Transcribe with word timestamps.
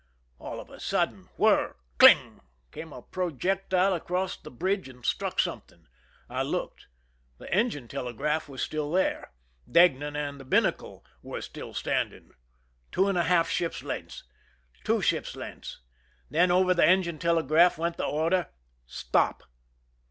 All 0.39 0.59
of 0.59 0.71
a 0.71 0.79
sudden, 0.79 1.29
whir! 1.37 1.75
cling! 1.99 2.39
came 2.71 2.91
a 2.91 3.03
projectile 3.03 3.93
across 3.93 4.35
the 4.35 4.49
bridge 4.49 4.89
and 4.89 5.05
struck 5.05 5.39
something. 5.39 5.85
I 6.27 6.41
looked. 6.41 6.87
The 7.37 7.53
engine 7.53 7.87
telegraph 7.87 8.49
was 8.49 8.63
still 8.63 8.89
there. 8.89 9.31
Deignan 9.71 10.15
and 10.15 10.39
the 10.39 10.43
binnacle 10.43 11.05
were 11.21 11.39
still 11.43 11.75
standing. 11.75 12.31
Two 12.91 13.09
and 13.09 13.15
a 13.15 13.25
half 13.25 13.47
ships' 13.47 13.83
lengths! 13.83 14.23
Two 14.83 15.03
ships' 15.03 15.35
lengths! 15.35 15.81
Then 16.31 16.49
over 16.49 16.73
the 16.73 16.83
engine 16.87 17.19
telegraph 17.19 17.77
went 17.77 17.97
the 17.97 18.05
order: 18.07 18.49
"Stop." 18.87 19.43